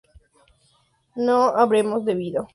no 1.15 1.43
habremos 1.55 2.03
bebido 2.03 2.49